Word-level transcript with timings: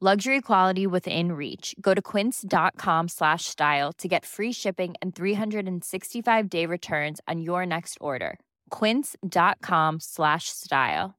Luxury 0.00 0.40
quality 0.40 0.86
within 0.86 1.32
reach. 1.32 1.74
Go 1.80 1.92
to 1.92 2.00
quince.com 2.00 3.08
slash 3.08 3.46
style 3.46 3.92
to 3.94 4.06
get 4.06 4.24
free 4.24 4.52
shipping 4.52 4.94
and 5.02 5.12
365 5.12 6.48
day 6.48 6.66
returns 6.66 7.20
on 7.26 7.40
your 7.40 7.66
next 7.66 7.98
order. 8.00 8.38
Quince.com 8.70 9.98
slash 9.98 10.50
style. 10.50 11.16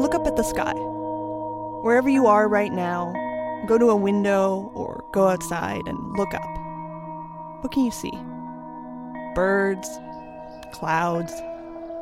Look 0.00 0.14
up 0.14 0.26
at 0.26 0.36
the 0.36 0.42
sky. 0.42 0.72
Wherever 1.82 2.08
you 2.08 2.26
are 2.28 2.48
right 2.48 2.72
now, 2.72 3.12
go 3.66 3.76
to 3.76 3.90
a 3.90 3.96
window 3.96 4.72
or 4.74 5.04
go 5.12 5.28
outside 5.28 5.86
and 5.86 5.98
look 6.16 6.32
up. 6.32 6.50
What 7.60 7.72
can 7.72 7.84
you 7.84 7.90
see? 7.90 8.12
Birds, 9.34 9.88
clouds, 10.72 11.32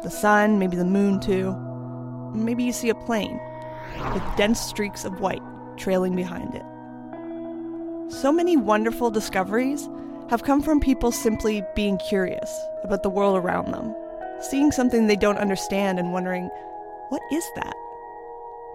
the 0.02 0.10
sun, 0.10 0.58
maybe 0.58 0.76
the 0.76 0.84
moon 0.84 1.20
too. 1.20 1.54
Maybe 2.34 2.64
you 2.64 2.72
see 2.72 2.88
a 2.88 2.94
plane 2.94 3.40
with 4.12 4.22
dense 4.36 4.60
streaks 4.60 5.04
of 5.04 5.20
white 5.20 5.42
trailing 5.76 6.14
behind 6.14 6.54
it. 6.54 6.62
So 8.12 8.30
many 8.32 8.56
wonderful 8.56 9.10
discoveries 9.10 9.88
have 10.30 10.44
come 10.44 10.62
from 10.62 10.80
people 10.80 11.12
simply 11.12 11.62
being 11.74 11.98
curious 11.98 12.50
about 12.82 13.02
the 13.02 13.10
world 13.10 13.36
around 13.36 13.72
them, 13.72 13.94
seeing 14.40 14.72
something 14.72 15.06
they 15.06 15.16
don't 15.16 15.38
understand 15.38 15.98
and 15.98 16.12
wondering, 16.12 16.48
what 17.08 17.22
is 17.32 17.44
that? 17.56 17.74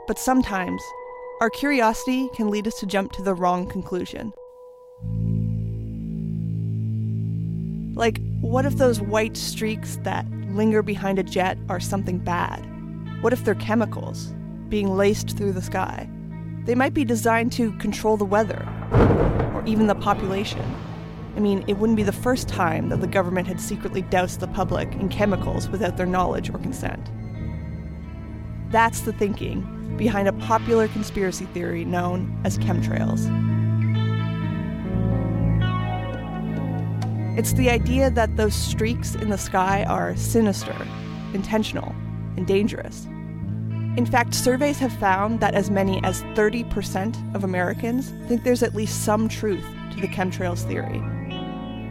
But 0.08 0.18
sometimes, 0.18 0.82
our 1.42 1.50
curiosity 1.50 2.30
can 2.36 2.50
lead 2.50 2.68
us 2.68 2.80
to 2.80 2.86
jump 2.86 3.12
to 3.14 3.24
the 3.24 3.34
wrong 3.34 3.68
conclusion. 3.68 4.34
Like, 7.96 8.20
what 8.42 8.66
if 8.66 8.78
those 8.78 9.00
white 9.00 9.38
streaks 9.38 10.00
that 10.02 10.26
linger 10.50 10.82
behind 10.82 11.20
a 11.20 11.24
jet 11.24 11.60
are 11.70 11.80
something 11.80 12.18
bad? 12.18 12.60
What 13.22 13.34
if 13.34 13.46
they're 13.46 13.54
chemicals 13.54 14.34
being 14.68 14.98
laced 14.98 15.38
through 15.38 15.54
the 15.54 15.62
sky? 15.62 16.10
They 16.66 16.74
might 16.74 16.96
be 16.96 17.06
designed 17.06 17.52
to 17.54 17.72
control 17.78 18.18
the 18.18 18.26
weather 18.26 18.68
or 19.54 19.64
even 19.68 19.86
the 19.86 19.94
population. 19.94 20.66
I 21.36 21.40
mean, 21.40 21.64
it 21.68 21.78
wouldn't 21.78 21.98
be 21.98 22.04
the 22.04 22.12
first 22.12 22.50
time 22.50 22.90
that 22.90 23.00
the 23.00 23.08
government 23.08 23.48
had 23.48 23.62
secretly 23.62 24.02
doused 24.02 24.40
the 24.40 24.48
public 24.48 24.92
in 24.94 25.08
chemicals 25.10 25.70
without 25.70 25.96
their 25.96 26.08
knowledge 26.08 26.50
or 26.50 26.58
consent. 26.58 27.12
That's 28.72 29.02
the 29.02 29.14
thinking 29.14 29.96
behind 29.98 30.28
a 30.28 30.34
popular 30.34 30.88
conspiracy 30.88 31.46
theory 31.46 31.86
known 31.86 32.42
as 32.44 32.58
chemtrails. 32.58 33.51
It's 37.38 37.54
the 37.54 37.70
idea 37.70 38.12
that 38.12 38.36
those 38.36 38.54
streaks 38.54 39.16
in 39.16 39.30
the 39.30 39.38
sky 39.38 39.86
are 39.86 40.18
sinister, 40.18 40.76
intentional, 41.34 41.96
and 42.36 42.46
dangerous. 42.46 43.06
In 43.96 44.06
fact, 44.06 44.34
surveys 44.34 44.80
have 44.80 44.92
found 45.00 45.40
that 45.40 45.54
as 45.54 45.72
many 45.72 46.04
as 46.04 46.24
30% 46.36 47.34
of 47.34 47.46
Americans 47.46 48.10
think 48.28 48.44
there's 48.44 48.64
at 48.64 48.76
least 48.76 49.06
some 49.06 49.30
truth 49.30 49.64
to 49.92 50.02
the 50.02 50.10
chemtrails 50.10 50.68
theory. 50.68 50.98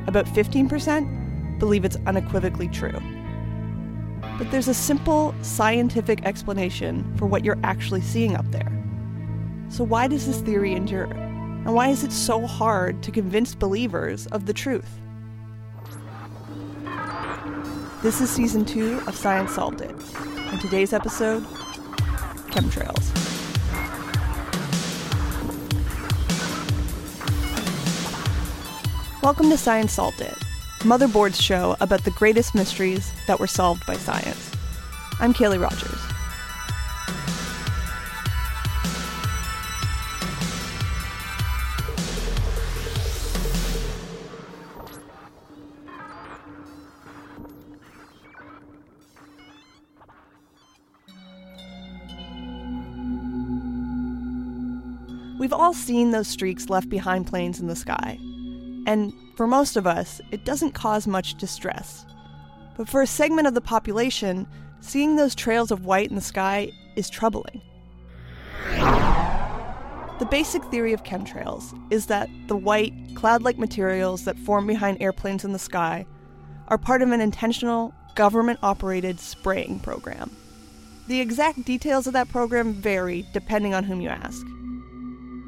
About 0.07 0.27
15% 0.27 1.59
believe 1.59 1.87
it's 1.87 1.97
unequivocally 2.07 2.69
true. 2.69 3.01
But 4.37 4.51
there's 4.51 4.69
a 4.69 4.75
simple 4.75 5.35
scientific 5.41 6.23
explanation 6.27 7.17
for 7.17 7.25
what 7.25 7.47
you're 7.47 7.59
actually 7.65 8.03
seeing 8.03 8.37
up 8.37 8.51
there. 8.51 8.71
So, 9.71 9.85
why 9.85 10.07
does 10.07 10.27
this 10.27 10.41
theory 10.41 10.75
endure? 10.75 11.05
And 11.05 11.73
why 11.73 11.89
is 11.89 12.05
it 12.05 12.13
so 12.13 12.47
hard 12.47 13.03
to 13.05 13.11
convince 13.11 13.55
believers 13.55 14.27
of 14.27 14.45
the 14.45 14.53
truth? 14.53 15.01
This 18.03 18.23
is 18.23 18.31
season 18.31 18.65
two 18.65 18.99
of 19.07 19.15
Science 19.15 19.53
Solved 19.57 19.83
It. 19.83 19.91
In 20.51 20.59
today's 20.59 20.95
episode 20.95 21.43
chemtrails. 22.49 23.13
Welcome 29.23 29.51
to 29.51 29.59
Science 29.59 29.93
Solved 29.93 30.23
It, 30.23 30.35
Motherboard's 30.79 31.43
show 31.43 31.77
about 31.81 32.05
the 32.05 32.11
greatest 32.13 32.55
mysteries 32.55 33.13
that 33.27 33.39
were 33.39 33.47
solved 33.47 33.85
by 33.85 33.97
science. 33.97 34.51
I'm 35.21 35.35
Kaylee 35.35 35.61
Rogers. 35.61 36.10
We've 55.41 55.55
all 55.55 55.73
seen 55.73 56.11
those 56.11 56.29
streaks 56.29 56.69
left 56.69 56.91
behind 56.91 57.27
planes 57.27 57.61
in 57.61 57.67
the 57.67 57.75
sky. 57.75 58.19
And 58.87 59.15
for 59.37 59.47
most 59.47 59.79
of 59.79 59.87
us, 59.87 60.21
it 60.31 60.45
doesn't 60.45 60.73
cause 60.73 61.07
much 61.07 61.37
distress. 61.37 62.05
But 62.77 62.91
for 62.91 63.01
a 63.01 63.07
segment 63.07 63.49
of 63.49 63.55
the 63.55 63.63
population, 63.63 64.47
seeing 64.83 65.17
those 65.17 65.35
trails 65.35 65.71
of 65.71 65.87
white 65.87 66.11
in 66.11 66.15
the 66.15 66.21
sky 66.21 66.73
is 66.95 67.09
troubling. 67.09 67.63
The 68.67 70.29
basic 70.31 70.63
theory 70.65 70.93
of 70.93 71.05
chemtrails 71.05 71.73
is 71.91 72.05
that 72.07 72.29
the 72.49 72.57
white, 72.57 72.93
cloud 73.15 73.43
like 73.43 73.57
materials 73.57 74.27
that 74.27 74.39
form 74.41 74.67
behind 74.67 75.01
airplanes 75.01 75.43
in 75.43 75.55
the 75.55 75.59
sky 75.59 76.05
are 76.69 76.77
part 76.77 77.01
of 77.01 77.13
an 77.13 77.23
intentional, 77.23 77.95
government 78.15 78.59
operated 78.63 79.19
spraying 79.19 79.81
program. 79.81 80.37
The 81.09 81.23
exact 81.23 81.65
details 81.65 82.07
of 82.07 82.13
that 82.13 82.29
program 82.29 82.75
vary 82.75 83.25
depending 83.33 83.73
on 83.73 83.85
whom 83.85 84.03
you 84.03 84.11
ask. 84.11 84.47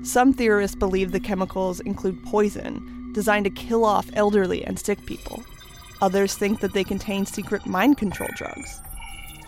Some 0.03 0.33
theorists 0.33 0.75
believe 0.75 1.13
the 1.13 1.21
chemicals 1.21 1.79
include 1.81 2.25
poison 2.25 3.13
designed 3.13 3.45
to 3.45 3.51
kill 3.51 3.85
off 3.85 4.11
elderly 4.15 4.65
and 4.65 4.79
sick 4.79 5.05
people. 5.07 5.45
Others 6.01 6.35
think 6.35 6.61
that 6.61 6.73
they 6.73 6.83
contain 6.83 7.25
secret 7.25 7.67
mind 7.67 7.99
control 7.99 8.31
drugs. 8.35 8.81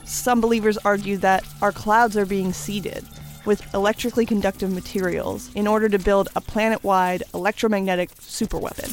Some 0.05 0.41
believers 0.41 0.79
argue 0.79 1.17
that 1.19 1.45
our 1.61 1.73
clouds 1.73 2.17
are 2.17 2.27
being 2.27 2.53
seeded 2.53 3.05
with 3.45 3.75
electrically 3.75 4.25
conductive 4.25 4.73
materials 4.73 5.53
in 5.55 5.67
order 5.67 5.89
to 5.89 5.99
build 5.99 6.29
a 6.37 6.41
planet 6.41 6.85
wide 6.85 7.25
electromagnetic 7.35 8.15
superweapon. 8.17 8.93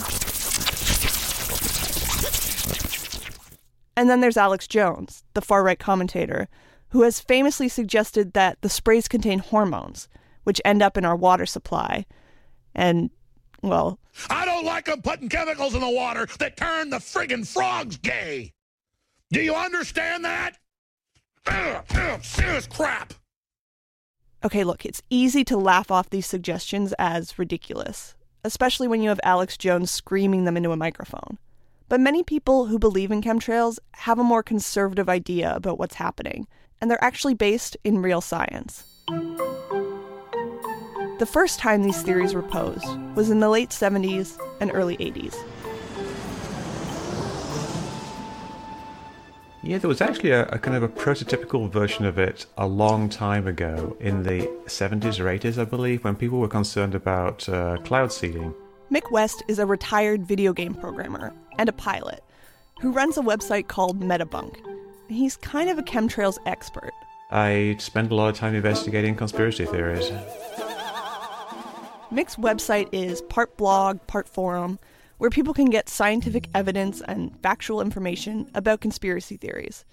And 3.96 4.10
then 4.10 4.22
there's 4.22 4.38
Alex 4.38 4.68
Jones, 4.68 5.24
the 5.36 5.42
far 5.42 5.64
right 5.64 5.78
commentator, 5.78 6.48
who 6.90 7.04
has 7.04 7.20
famously 7.20 7.70
suggested 7.70 8.34
that 8.34 8.58
the 8.62 8.70
sprays 8.70 9.08
contain 9.08 9.40
hormones, 9.40 10.08
which 10.44 10.62
end 10.66 10.82
up 10.82 10.98
in 10.98 11.06
our 11.06 11.16
water 11.16 11.46
supply. 11.46 12.06
And, 12.76 13.10
well, 13.62 14.00
I 14.30 14.46
don't 14.46 14.66
like 14.66 14.86
them 14.86 15.02
putting 15.02 15.30
chemicals 15.30 15.74
in 15.76 15.82
the 15.82 15.90
water 15.90 16.28
that 16.40 16.58
turn 16.58 16.90
the 16.90 16.98
friggin' 16.98 17.46
frogs 17.48 17.98
gay. 17.98 18.54
Do 19.32 19.42
you 19.42 19.54
understand 19.56 20.26
that? 20.26 20.58
Ugh, 21.48 21.86
ugh, 21.96 22.24
serious 22.24 22.68
crap. 22.68 23.14
okay, 24.44 24.64
look, 24.64 24.86
it's 24.86 25.02
easy 25.10 25.44
to 25.46 25.58
laugh 25.58 25.90
off 25.92 26.10
these 26.10 26.26
suggestions 26.26 26.94
as 27.00 27.38
ridiculous, 27.40 28.16
especially 28.44 28.88
when 28.88 29.02
you 29.02 29.10
have 29.10 29.20
Alex 29.24 29.58
Jones 29.58 29.90
screaming 29.92 30.46
them 30.46 30.58
into 30.58 30.72
a 30.72 30.78
microphone. 30.78 31.38
But 31.90 32.00
many 32.00 32.24
people 32.24 32.68
who 32.68 32.80
believe 32.80 33.12
in 33.12 33.22
chemtrails 33.22 33.78
have 33.96 34.18
a 34.20 34.24
more 34.24 34.44
conservative 34.44 35.10
idea 35.10 35.54
about 35.56 35.78
what's 35.78 35.96
happening, 35.96 36.48
and 36.80 36.90
they're 36.90 37.04
actually 37.04 37.34
based 37.34 37.76
in 37.84 38.02
real 38.02 38.22
science. 38.22 38.84
The 41.22 41.28
first 41.28 41.60
time 41.60 41.84
these 41.84 42.02
theories 42.02 42.34
were 42.34 42.42
posed 42.42 42.98
was 43.14 43.30
in 43.30 43.42
the 43.42 43.48
late 43.48 43.70
70s 43.70 44.40
and 44.60 44.72
early 44.74 44.98
80s. 44.98 45.36
Yeah, 49.62 49.78
there 49.78 49.88
was 49.88 50.02
actually 50.02 50.32
a, 50.32 50.48
a, 50.48 50.58
kind 50.58 50.76
of 50.76 50.82
a 50.82 50.88
prototypical 50.88 51.70
version 51.70 52.06
of 52.06 52.18
it 52.18 52.48
a 52.58 52.66
long 52.66 53.08
time 53.08 53.46
ago 53.46 53.96
in 54.00 54.24
the 54.24 54.50
70s 54.66 55.20
or 55.20 55.26
80s, 55.26 55.62
I 55.62 55.66
believe, 55.66 56.04
when 56.04 56.16
people 56.16 56.40
were 56.40 56.48
concerned 56.48 56.96
about 56.96 57.48
uh, 57.48 57.78
cloud 57.84 58.12
seeding. 58.12 58.56
Mick 58.92 59.12
West 59.12 59.44
is 59.48 59.60
a 59.60 59.68
retired 59.68 60.26
video 60.26 60.54
game 60.54 60.74
programmer 60.74 61.36
and 61.60 61.70
a 61.70 61.74
pilot 61.74 62.24
who 62.82 62.92
runs 62.92 63.20
a 63.20 63.22
website 63.22 63.68
called 63.68 64.02
Metabunk. 64.02 64.56
He's 65.08 65.38
kind 65.38 65.70
of 65.70 65.78
a 65.78 65.84
chemtrails 65.84 66.40
expert. 66.48 66.94
I 67.30 67.76
spend 67.78 68.12
a 68.12 68.16
lot 68.16 68.30
of 68.30 68.38
time 68.38 68.56
investigating 68.56 69.16
conspiracy 69.16 69.66
theories. 69.66 70.12
Mick's 72.12 72.36
website 72.36 72.90
is 72.92 73.22
part 73.22 73.56
blog, 73.56 74.06
part 74.06 74.28
forum, 74.28 74.80
where 75.18 75.30
people 75.30 75.54
can 75.54 75.70
get 75.70 75.88
scientific 75.88 76.50
evidence 76.54 77.02
and 77.08 77.40
factual 77.42 77.80
information 77.80 78.52
about 78.54 78.82
conspiracy 78.82 79.38
theories. 79.38 79.86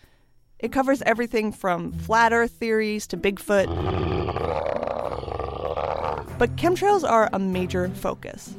It 0.59 0.73
covers 0.73 1.01
everything 1.03 1.53
from 1.53 1.93
flat 1.93 2.33
earth 2.33 2.51
theories 2.51 3.07
to 3.09 3.17
Bigfoot. 3.17 3.69
But 6.39 6.57
chemtrails 6.57 7.09
are 7.09 7.31
a 7.33 7.39
major 7.39 7.89
focus. 7.91 8.55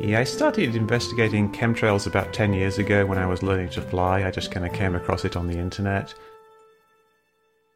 Yeah, 0.00 0.20
I 0.20 0.24
started 0.24 0.76
investigating 0.76 1.50
chemtrails 1.52 2.06
about 2.06 2.32
10 2.32 2.52
years 2.52 2.78
ago 2.78 3.04
when 3.06 3.18
I 3.18 3.26
was 3.26 3.42
learning 3.42 3.70
to 3.70 3.82
fly. 3.82 4.24
I 4.24 4.30
just 4.30 4.52
kind 4.52 4.64
of 4.64 4.72
came 4.72 4.94
across 4.94 5.24
it 5.24 5.36
on 5.36 5.48
the 5.48 5.58
internet. 5.58 6.14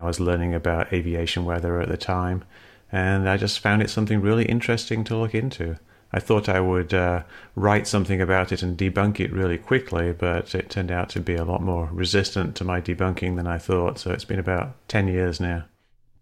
I 0.01 0.07
was 0.07 0.21
learning 0.21 0.55
about 0.55 0.93
aviation 0.93 1.45
weather 1.45 1.81
at 1.81 1.89
the 1.89 1.97
time, 1.97 2.45
and 2.93 3.29
I 3.29 3.37
just 3.37 3.61
found 3.61 3.83
it 3.83 3.91
something 3.91 4.21
really 4.21 4.45
interesting 4.45 5.05
to 5.05 5.17
look 5.17 5.35
into. 5.35 5.79
I 6.13 6.21
thought 6.21 6.49
I 6.49 6.61
would 6.61 6.95
uh, 6.95 7.25
write 7.57 7.89
something 7.89 8.21
about 8.21 8.53
it 8.53 8.63
and 8.63 8.79
debunk 8.79 9.19
it 9.19 9.33
really 9.33 9.59
quickly, 9.59 10.13
but 10.13 10.55
it 10.55 10.71
turned 10.71 10.93
out 10.93 11.09
to 11.11 11.21
be 11.21 11.35
a 11.35 11.45
lot 11.45 11.61
more 11.61 11.89
resistant 11.93 12.55
to 12.57 12.65
my 12.65 12.81
debunking 12.81 13.35
than 13.35 13.49
I 13.49 13.59
thought. 13.59 13.99
So 13.99 14.13
it's 14.13 14.25
been 14.25 14.39
about 14.39 14.77
10 14.87 15.09
years 15.09 15.41
now. 15.41 15.65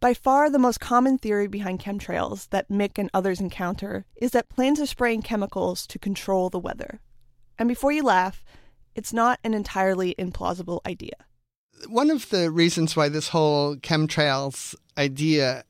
By 0.01 0.15
far, 0.15 0.49
the 0.49 0.59
most 0.59 0.81
common 0.81 1.19
theory 1.19 1.47
behind 1.47 1.79
chemtrails 1.79 2.49
that 2.49 2.71
Mick 2.71 2.99
and 2.99 3.11
others 3.13 3.39
encounter 3.39 4.07
is 4.17 4.31
that 4.31 4.49
planes 4.49 4.81
are 4.81 4.87
spraying 4.87 5.23
chemicals 5.23 5.87
to 5.89 5.99
control 5.99 6.49
the 6.49 6.59
weather. 6.59 7.01
And 7.59 7.69
before 7.69 7.93
you 7.93 8.03
laugh, 8.03 8.43
it's 8.95 9.13
not 9.13 9.39
an 9.45 9.53
entirely 9.53 10.15
implausible 10.19 10.81
idea. 10.87 11.15
One 11.87 12.11
of 12.11 12.31
the 12.31 12.51
reasons 12.51 12.97
why 12.97 13.11
this 13.11 13.29
whole 13.29 13.77
chemtrails 13.77 14.75
idea 14.97 15.65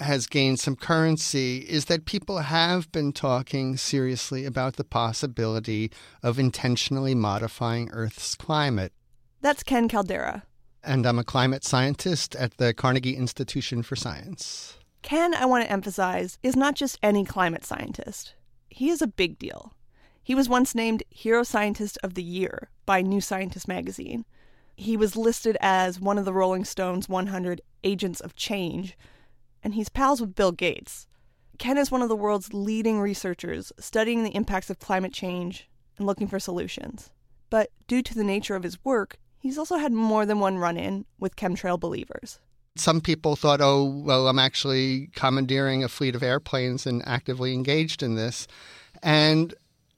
has 0.00 0.26
gained 0.26 0.60
some 0.60 0.76
currency 0.76 1.58
is 1.58 1.86
that 1.86 2.04
people 2.04 2.38
have 2.38 2.90
been 2.92 3.12
talking 3.12 3.76
seriously 3.76 4.44
about 4.44 4.76
the 4.76 4.84
possibility 4.84 5.90
of 6.22 6.38
intentionally 6.38 7.14
modifying 7.14 7.90
Earth's 7.90 8.34
climate. 8.34 8.92
That's 9.40 9.62
Ken 9.62 9.88
Caldeira. 9.88 10.42
And 10.84 11.06
I'm 11.06 11.18
a 11.18 11.24
climate 11.24 11.64
scientist 11.64 12.36
at 12.36 12.56
the 12.56 12.72
Carnegie 12.72 13.16
Institution 13.16 13.82
for 13.82 13.96
Science. 13.96 14.78
Ken, 15.02 15.34
I 15.34 15.46
want 15.46 15.64
to 15.64 15.70
emphasize, 15.70 16.38
is 16.42 16.56
not 16.56 16.74
just 16.74 16.98
any 17.02 17.24
climate 17.24 17.64
scientist. 17.64 18.34
He 18.68 18.90
is 18.90 19.02
a 19.02 19.06
big 19.06 19.38
deal. 19.38 19.74
He 20.22 20.34
was 20.34 20.48
once 20.48 20.74
named 20.74 21.02
Hero 21.10 21.42
Scientist 21.42 21.98
of 22.02 22.14
the 22.14 22.22
Year 22.22 22.68
by 22.86 23.02
New 23.02 23.20
Scientist 23.20 23.66
magazine. 23.66 24.24
He 24.76 24.96
was 24.96 25.16
listed 25.16 25.56
as 25.60 26.00
one 26.00 26.18
of 26.18 26.24
the 26.24 26.32
Rolling 26.32 26.64
Stones 26.64 27.08
100 27.08 27.60
Agents 27.82 28.20
of 28.20 28.36
Change, 28.36 28.96
and 29.62 29.74
he's 29.74 29.88
pals 29.88 30.20
with 30.20 30.34
Bill 30.34 30.52
Gates. 30.52 31.06
Ken 31.58 31.76
is 31.76 31.90
one 31.90 32.02
of 32.02 32.08
the 32.08 32.16
world's 32.16 32.54
leading 32.54 33.00
researchers 33.00 33.72
studying 33.78 34.22
the 34.22 34.34
impacts 34.36 34.70
of 34.70 34.78
climate 34.78 35.12
change 35.12 35.68
and 35.96 36.06
looking 36.06 36.28
for 36.28 36.38
solutions. 36.38 37.10
But 37.50 37.70
due 37.86 38.02
to 38.02 38.14
the 38.14 38.24
nature 38.24 38.54
of 38.54 38.62
his 38.62 38.82
work, 38.84 39.18
he's 39.38 39.58
also 39.58 39.76
had 39.76 39.92
more 39.92 40.24
than 40.24 40.38
one 40.38 40.58
run 40.58 40.76
in 40.76 41.04
with 41.18 41.36
chemtrail 41.36 41.78
believers. 41.80 42.38
Some 42.76 43.00
people 43.00 43.34
thought, 43.34 43.60
oh, 43.60 43.84
well, 43.84 44.28
I'm 44.28 44.38
actually 44.38 45.08
commandeering 45.14 45.82
a 45.82 45.88
fleet 45.88 46.14
of 46.14 46.22
airplanes 46.22 46.86
and 46.86 47.02
actively 47.06 47.52
engaged 47.52 48.02
in 48.02 48.14
this. 48.14 48.46
And 49.02 49.52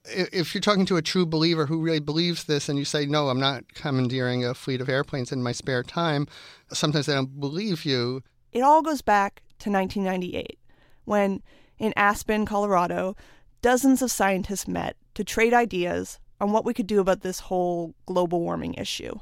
if 0.06 0.54
you're 0.54 0.62
talking 0.62 0.86
to 0.86 0.96
a 0.96 1.02
true 1.02 1.26
believer 1.26 1.66
who 1.66 1.82
really 1.82 2.00
believes 2.00 2.44
this 2.44 2.68
and 2.70 2.78
you 2.78 2.86
say, 2.86 3.04
no, 3.04 3.28
I'm 3.28 3.40
not 3.40 3.74
commandeering 3.74 4.44
a 4.44 4.54
fleet 4.54 4.80
of 4.80 4.88
airplanes 4.88 5.30
in 5.30 5.42
my 5.42 5.52
spare 5.52 5.82
time, 5.82 6.26
sometimes 6.72 7.06
they 7.06 7.14
don't 7.14 7.38
believe 7.38 7.84
you. 7.84 8.22
It 8.52 8.60
all 8.60 8.82
goes 8.82 9.02
back 9.02 9.42
to 9.60 9.70
1998, 9.70 10.58
when 11.04 11.42
in 11.78 11.92
Aspen, 11.96 12.46
Colorado, 12.46 13.16
dozens 13.62 14.02
of 14.02 14.10
scientists 14.10 14.68
met 14.68 14.96
to 15.14 15.24
trade 15.24 15.54
ideas 15.54 16.18
on 16.40 16.52
what 16.52 16.64
we 16.64 16.74
could 16.74 16.86
do 16.86 17.00
about 17.00 17.20
this 17.20 17.40
whole 17.40 17.94
global 18.06 18.40
warming 18.40 18.74
issue. 18.74 19.18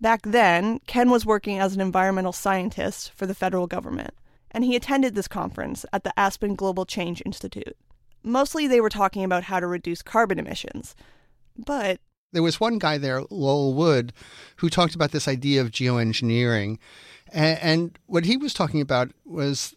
Back 0.00 0.22
then, 0.24 0.80
Ken 0.86 1.10
was 1.10 1.26
working 1.26 1.58
as 1.58 1.74
an 1.74 1.80
environmental 1.80 2.32
scientist 2.32 3.12
for 3.14 3.26
the 3.26 3.34
federal 3.34 3.66
government, 3.66 4.14
and 4.50 4.64
he 4.64 4.76
attended 4.76 5.14
this 5.14 5.28
conference 5.28 5.84
at 5.92 6.04
the 6.04 6.18
Aspen 6.18 6.54
Global 6.54 6.84
Change 6.84 7.22
Institute. 7.24 7.76
Mostly 8.22 8.66
they 8.66 8.80
were 8.80 8.90
talking 8.90 9.24
about 9.24 9.44
how 9.44 9.60
to 9.60 9.66
reduce 9.66 10.02
carbon 10.02 10.38
emissions. 10.38 10.94
But 11.56 12.00
there 12.32 12.42
was 12.42 12.60
one 12.60 12.78
guy 12.78 12.98
there, 12.98 13.22
Lowell 13.30 13.74
Wood, 13.74 14.12
who 14.56 14.68
talked 14.68 14.94
about 14.94 15.12
this 15.12 15.28
idea 15.28 15.60
of 15.60 15.70
geoengineering 15.70 16.78
and, 17.34 17.58
and 17.60 17.98
what 18.06 18.24
he 18.24 18.36
was 18.36 18.54
talking 18.54 18.80
about 18.80 19.10
was 19.26 19.74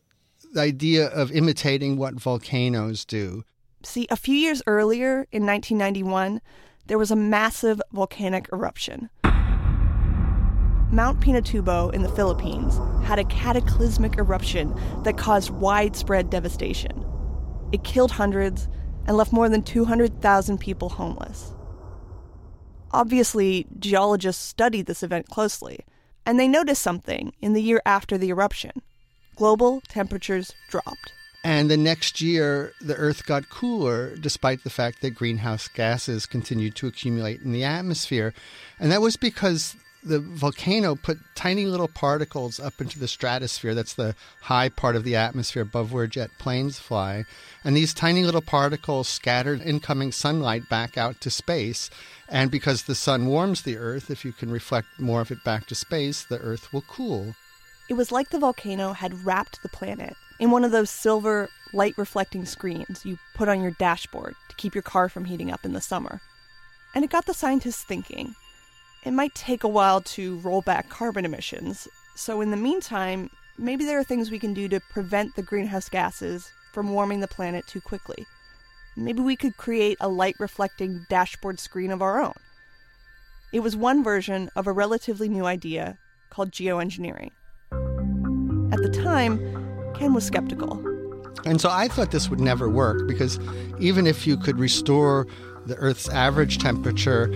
the 0.54 0.62
idea 0.62 1.08
of 1.08 1.32
imitating 1.32 1.98
what 1.98 2.14
volcanoes 2.14 3.04
do. 3.04 3.44
See, 3.84 4.08
a 4.10 4.16
few 4.16 4.36
years 4.36 4.62
earlier, 4.68 5.28
in 5.32 5.46
1991, 5.46 6.40
there 6.86 6.98
was 6.98 7.12
a 7.12 7.16
massive 7.16 7.82
volcanic 7.92 8.48
eruption. 8.54 9.10
Mount 10.90 11.20
Pinatubo 11.20 11.94
in 11.94 12.02
the 12.02 12.10
Philippines 12.10 12.80
had 13.06 13.20
a 13.20 13.26
cataclysmic 13.26 14.18
eruption 14.18 14.74
that 15.04 15.18
caused 15.18 15.50
widespread 15.50 16.30
devastation. 16.30 17.06
It 17.74 17.84
killed 17.84 18.12
hundreds 18.12 18.70
and 19.06 19.18
left 19.18 19.34
more 19.34 19.50
than 19.50 19.64
200,000 19.64 20.58
people 20.60 20.90
homeless. 20.90 21.54
Obviously, 22.92 23.68
geologists 23.80 24.44
studied 24.44 24.86
this 24.86 25.04
event 25.04 25.28
closely 25.28 25.80
and 26.28 26.38
they 26.38 26.48
noticed 26.48 26.82
something 26.82 27.34
in 27.42 27.54
the 27.54 27.62
year 27.64 27.82
after 27.86 28.18
the 28.18 28.30
eruption. 28.30 28.84
Global 29.38 29.82
temperatures 29.88 30.54
dropped. 30.70 31.14
And 31.44 31.72
the 31.72 31.78
next 31.78 32.20
year, 32.20 32.74
the 32.82 32.96
Earth 32.96 33.26
got 33.26 33.50
cooler, 33.50 34.14
despite 34.18 34.66
the 34.66 34.70
fact 34.70 35.02
that 35.02 35.12
greenhouse 35.12 35.70
gases 35.70 36.26
continued 36.26 36.76
to 36.76 36.88
accumulate 36.88 37.42
in 37.42 37.54
the 37.54 37.64
atmosphere. 37.64 38.34
And 38.78 38.92
that 38.92 39.02
was 39.02 39.16
because 39.16 39.78
the 40.08 40.20
volcano 40.20 40.96
put 40.96 41.18
tiny 41.36 41.66
little 41.66 41.88
particles 41.88 42.60
up 42.60 42.80
into 42.80 43.00
the 43.00 43.08
stratosphere. 43.08 43.74
That's 43.74 43.94
the 43.94 44.16
high 44.42 44.70
part 44.70 44.96
of 44.96 45.04
the 45.04 45.16
atmosphere 45.16 45.62
above 45.62 45.92
where 45.92 46.08
jet 46.08 46.32
planes 46.38 46.80
fly. 46.80 47.26
And 47.64 47.76
these 47.76 47.94
tiny 47.94 48.24
little 48.24 48.42
particles 48.42 49.08
scattered 49.08 49.62
incoming 49.62 50.12
sunlight 50.12 50.70
back 50.70 50.98
out 50.98 51.22
to 51.22 51.30
space. 51.30 51.90
And 52.30 52.50
because 52.50 52.84
the 52.84 52.96
sun 52.96 53.28
warms 53.28 53.62
the 53.62 53.78
Earth, 53.78 54.10
if 54.10 54.26
you 54.26 54.32
can 54.32 54.50
reflect 54.50 54.88
more 55.00 55.22
of 55.22 55.32
it 55.32 55.44
back 55.44 55.68
to 55.68 55.76
space, 55.76 56.24
the 56.24 56.40
Earth 56.40 56.74
will 56.74 56.84
cool. 56.88 57.36
It 57.90 57.94
was 57.94 58.12
like 58.12 58.30
the 58.30 58.40
volcano 58.40 58.94
had 58.94 59.26
wrapped 59.26 59.62
the 59.62 59.70
planet 59.70 60.16
in 60.40 60.52
one 60.52 60.64
of 60.64 60.72
those 60.72 60.90
silver 60.90 61.50
light 61.74 61.98
reflecting 61.98 62.46
screens 62.46 63.06
you 63.06 63.18
put 63.34 63.50
on 63.50 63.62
your 63.62 63.72
dashboard 63.72 64.36
to 64.50 64.56
keep 64.56 64.76
your 64.76 64.82
car 64.82 65.10
from 65.10 65.26
heating 65.26 65.52
up 65.52 65.66
in 65.66 65.74
the 65.74 65.82
summer. 65.82 66.22
And 66.96 67.04
it 67.04 67.12
got 67.12 67.26
the 67.26 67.34
scientists 67.34 67.84
thinking. 67.84 68.36
It 69.08 69.14
might 69.14 69.34
take 69.34 69.64
a 69.64 69.68
while 69.68 70.02
to 70.02 70.38
roll 70.40 70.62
back 70.62 70.90
carbon 70.90 71.26
emissions, 71.26 71.88
so 72.16 72.42
in 72.42 72.52
the 72.52 72.58
meantime, 72.58 73.30
maybe 73.58 73.86
there 73.86 73.98
are 73.98 74.04
things 74.04 74.30
we 74.30 74.38
can 74.38 74.54
do 74.54 74.68
to 74.68 74.80
prevent 74.92 75.36
the 75.36 75.42
greenhouse 75.42 75.90
gases 75.90 76.52
from 76.74 76.92
warming 76.94 77.22
the 77.22 77.28
planet 77.28 77.66
too 77.66 77.82
quickly 77.82 78.28
maybe 78.98 79.22
we 79.22 79.36
could 79.36 79.56
create 79.58 79.98
a 80.02 80.10
light 80.10 80.36
reflecting 80.40 81.06
dashboard 81.08 81.60
screen 81.60 81.92
of 81.92 82.02
our 82.02 82.20
own. 82.20 82.34
It 83.54 83.62
was 83.62 83.76
one 83.76 84.04
version 84.04 84.50
of 84.56 84.68
a 84.68 84.72
relatively 84.72 85.30
new 85.30 85.46
idea 85.46 85.98
called 86.30 86.52
geoengineering. 86.52 87.32
At 88.74 88.82
the 88.82 88.90
time, 88.90 89.40
Ken 89.94 90.14
was 90.14 90.26
skeptical. 90.26 90.84
And 91.46 91.62
so 91.62 91.70
I 91.72 91.88
thought 91.88 92.12
this 92.12 92.30
would 92.30 92.42
never 92.42 92.68
work 92.68 93.08
because 93.08 93.40
even 93.80 94.06
if 94.06 94.28
you 94.28 94.36
could 94.36 94.60
restore 94.60 95.28
the 95.66 95.76
Earth's 95.76 96.10
average 96.10 96.58
temperature, 96.58 97.28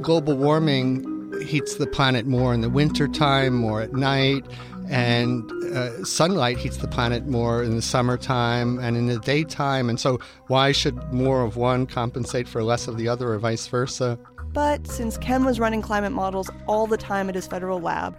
global 0.00 0.36
warming 0.36 1.04
heats 1.42 1.76
the 1.76 1.86
planet 1.86 2.26
more 2.26 2.54
in 2.54 2.60
the 2.60 2.70
wintertime, 2.70 3.54
more 3.54 3.80
at 3.80 3.92
night, 3.92 4.44
and 4.88 5.50
uh, 5.74 6.04
sunlight 6.04 6.58
heats 6.58 6.78
the 6.78 6.88
planet 6.88 7.26
more 7.26 7.62
in 7.62 7.76
the 7.76 7.82
summertime 7.82 8.78
and 8.78 8.96
in 8.96 9.06
the 9.06 9.18
daytime. 9.20 9.88
And 9.88 10.00
so, 10.00 10.18
why 10.48 10.72
should 10.72 10.96
more 11.12 11.42
of 11.42 11.56
one 11.56 11.86
compensate 11.86 12.48
for 12.48 12.62
less 12.62 12.88
of 12.88 12.96
the 12.96 13.08
other, 13.08 13.32
or 13.32 13.38
vice 13.38 13.66
versa? 13.68 14.18
But 14.52 14.86
since 14.86 15.16
Ken 15.16 15.44
was 15.44 15.60
running 15.60 15.80
climate 15.80 16.12
models 16.12 16.50
all 16.66 16.88
the 16.88 16.96
time 16.96 17.28
at 17.28 17.36
his 17.36 17.46
federal 17.46 17.80
lab, 17.80 18.16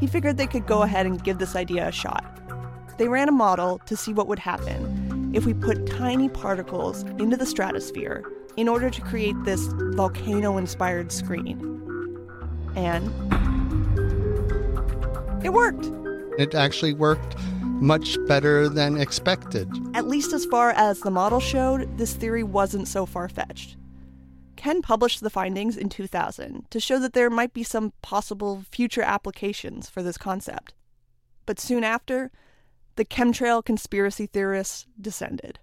he 0.00 0.06
figured 0.06 0.38
they 0.38 0.46
could 0.46 0.66
go 0.66 0.82
ahead 0.82 1.04
and 1.04 1.22
give 1.22 1.38
this 1.38 1.54
idea 1.54 1.88
a 1.88 1.92
shot. 1.92 2.24
They 2.96 3.08
ran 3.08 3.28
a 3.28 3.32
model 3.32 3.80
to 3.86 3.96
see 3.96 4.12
what 4.12 4.26
would 4.28 4.38
happen 4.38 5.32
if 5.34 5.44
we 5.44 5.52
put 5.52 5.86
tiny 5.86 6.28
particles 6.28 7.02
into 7.18 7.36
the 7.36 7.44
stratosphere 7.44 8.24
in 8.56 8.68
order 8.68 8.88
to 8.88 9.00
create 9.00 9.34
this 9.44 9.66
volcano 9.94 10.56
inspired 10.56 11.10
screen. 11.10 11.73
And 12.76 13.06
it 15.44 15.52
worked. 15.52 15.90
It 16.38 16.54
actually 16.54 16.94
worked 16.94 17.36
much 17.80 18.16
better 18.26 18.68
than 18.68 18.96
expected. 18.96 19.68
At 19.94 20.06
least 20.06 20.32
as 20.32 20.46
far 20.46 20.70
as 20.70 21.00
the 21.00 21.10
model 21.10 21.40
showed, 21.40 21.98
this 21.98 22.14
theory 22.14 22.42
wasn't 22.42 22.88
so 22.88 23.04
far 23.06 23.28
fetched. 23.28 23.76
Ken 24.56 24.80
published 24.80 25.20
the 25.20 25.30
findings 25.30 25.76
in 25.76 25.90
2000 25.90 26.70
to 26.70 26.80
show 26.80 26.98
that 26.98 27.12
there 27.12 27.28
might 27.28 27.52
be 27.52 27.62
some 27.62 27.92
possible 28.00 28.64
future 28.70 29.02
applications 29.02 29.90
for 29.90 30.02
this 30.02 30.16
concept. 30.16 30.72
But 31.44 31.60
soon 31.60 31.84
after, 31.84 32.30
the 32.96 33.04
chemtrail 33.04 33.62
conspiracy 33.64 34.26
theorists 34.26 34.86
descended. 35.00 35.58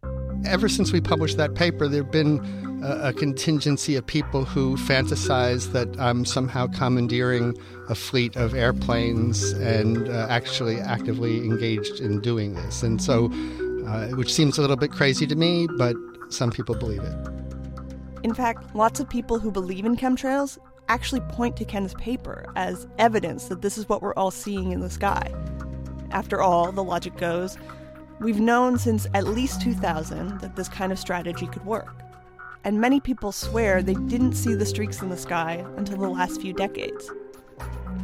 Ever 0.45 0.69
since 0.69 0.91
we 0.91 1.01
published 1.01 1.37
that 1.37 1.55
paper, 1.55 1.87
there 1.87 2.03
have 2.03 2.11
been 2.11 2.70
a, 2.81 3.09
a 3.09 3.13
contingency 3.13 3.95
of 3.95 4.05
people 4.05 4.45
who 4.45 4.77
fantasize 4.77 5.71
that 5.71 5.99
I'm 5.99 6.25
somehow 6.25 6.67
commandeering 6.67 7.57
a 7.89 7.95
fleet 7.95 8.35
of 8.35 8.53
airplanes 8.53 9.51
and 9.53 10.09
uh, 10.09 10.27
actually 10.29 10.79
actively 10.79 11.39
engaged 11.39 11.99
in 11.99 12.21
doing 12.21 12.53
this. 12.53 12.83
And 12.83 13.01
so, 13.01 13.25
uh, 13.87 14.09
which 14.09 14.33
seems 14.33 14.57
a 14.57 14.61
little 14.61 14.77
bit 14.77 14.91
crazy 14.91 15.27
to 15.27 15.35
me, 15.35 15.67
but 15.77 15.95
some 16.29 16.51
people 16.51 16.75
believe 16.75 17.01
it. 17.01 17.15
In 18.23 18.33
fact, 18.33 18.75
lots 18.75 18.99
of 18.99 19.09
people 19.09 19.39
who 19.39 19.51
believe 19.51 19.85
in 19.85 19.97
chemtrails 19.97 20.57
actually 20.89 21.21
point 21.21 21.55
to 21.57 21.65
Ken's 21.65 21.93
paper 21.95 22.45
as 22.55 22.87
evidence 22.97 23.47
that 23.47 23.61
this 23.61 23.77
is 23.77 23.87
what 23.89 24.01
we're 24.01 24.13
all 24.13 24.31
seeing 24.31 24.71
in 24.71 24.81
the 24.81 24.89
sky. 24.89 25.33
After 26.11 26.41
all, 26.41 26.71
the 26.71 26.83
logic 26.83 27.17
goes, 27.17 27.57
we've 28.19 28.39
known 28.39 28.77
since 28.77 29.07
at 29.13 29.25
least 29.25 29.61
2000 29.61 30.39
that 30.41 30.55
this 30.55 30.67
kind 30.67 30.91
of 30.91 30.99
strategy 30.99 31.47
could 31.47 31.65
work. 31.65 31.95
And 32.63 32.79
many 32.79 32.99
people 32.99 33.31
swear 33.31 33.81
they 33.81 33.95
didn't 33.95 34.33
see 34.33 34.53
the 34.53 34.65
streaks 34.65 35.01
in 35.01 35.09
the 35.09 35.17
sky 35.17 35.65
until 35.77 35.97
the 35.97 36.09
last 36.09 36.41
few 36.41 36.53
decades. 36.53 37.11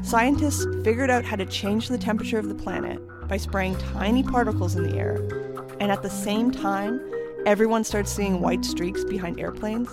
Scientists 0.01 0.65
figured 0.83 1.11
out 1.11 1.25
how 1.25 1.35
to 1.35 1.45
change 1.45 1.89
the 1.89 1.97
temperature 1.97 2.39
of 2.39 2.49
the 2.49 2.55
planet 2.55 2.99
by 3.27 3.37
spraying 3.37 3.77
tiny 3.77 4.23
particles 4.23 4.75
in 4.75 4.83
the 4.83 4.97
air, 4.97 5.15
and 5.79 5.91
at 5.91 6.01
the 6.01 6.09
same 6.09 6.49
time, 6.49 6.99
everyone 7.45 7.83
starts 7.83 8.11
seeing 8.11 8.41
white 8.41 8.65
streaks 8.65 9.03
behind 9.03 9.39
airplanes. 9.39 9.89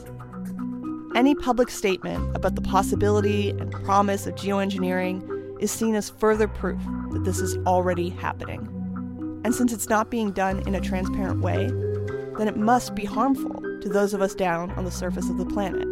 Any 1.14 1.34
public 1.34 1.68
statement 1.68 2.34
about 2.34 2.54
the 2.54 2.62
possibility 2.62 3.50
and 3.50 3.70
promise 3.70 4.26
of 4.26 4.34
geoengineering 4.34 5.62
is 5.62 5.70
seen 5.70 5.94
as 5.94 6.10
further 6.10 6.48
proof 6.48 6.80
that 7.12 7.24
this 7.24 7.38
is 7.38 7.56
already 7.66 8.08
happening. 8.08 8.70
And 9.44 9.54
since 9.54 9.72
it's 9.72 9.88
not 9.88 10.10
being 10.10 10.32
done 10.32 10.66
in 10.66 10.74
a 10.74 10.80
transparent 10.80 11.40
way, 11.40 11.68
then 12.38 12.48
it 12.48 12.56
must 12.56 12.94
be 12.94 13.04
harmful 13.04 13.63
to 13.84 13.90
those 13.90 14.14
of 14.14 14.22
us 14.22 14.34
down 14.34 14.70
on 14.72 14.84
the 14.84 14.90
surface 14.90 15.28
of 15.28 15.36
the 15.36 15.44
planet. 15.44 15.86